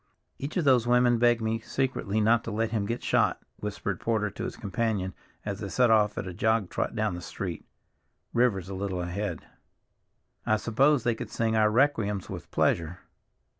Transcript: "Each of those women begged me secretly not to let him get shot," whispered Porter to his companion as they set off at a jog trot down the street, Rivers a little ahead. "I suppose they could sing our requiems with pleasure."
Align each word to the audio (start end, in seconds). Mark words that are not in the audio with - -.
"Each 0.39 0.57
of 0.57 0.65
those 0.65 0.87
women 0.87 1.19
begged 1.19 1.41
me 1.41 1.59
secretly 1.59 2.19
not 2.19 2.43
to 2.45 2.51
let 2.51 2.71
him 2.71 2.87
get 2.87 3.03
shot," 3.03 3.39
whispered 3.57 3.99
Porter 3.99 4.31
to 4.31 4.45
his 4.45 4.57
companion 4.57 5.13
as 5.45 5.59
they 5.59 5.69
set 5.69 5.91
off 5.91 6.17
at 6.17 6.25
a 6.25 6.33
jog 6.33 6.71
trot 6.71 6.95
down 6.95 7.13
the 7.13 7.21
street, 7.21 7.63
Rivers 8.33 8.67
a 8.67 8.73
little 8.73 9.03
ahead. 9.03 9.45
"I 10.43 10.57
suppose 10.57 11.03
they 11.03 11.13
could 11.13 11.29
sing 11.29 11.55
our 11.55 11.69
requiems 11.69 12.31
with 12.31 12.49
pleasure." 12.49 12.97